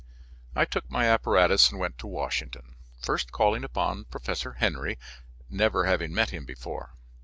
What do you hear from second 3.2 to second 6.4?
calling upon Professor Henry, never having met